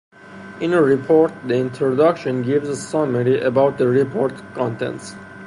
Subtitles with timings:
[0.59, 5.13] In a report, the introduction gives a summary about the report contents.